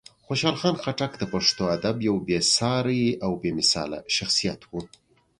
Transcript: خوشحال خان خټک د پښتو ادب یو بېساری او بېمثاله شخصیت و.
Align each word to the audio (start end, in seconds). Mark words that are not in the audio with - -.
خوشحال 0.27 0.55
خان 0.61 0.75
خټک 0.83 1.11
د 1.17 1.23
پښتو 1.33 1.63
ادب 1.75 1.95
یو 2.07 2.15
بېساری 2.27 3.05
او 3.25 3.31
بېمثاله 3.43 3.99
شخصیت 4.15 4.61
و. 4.65 4.71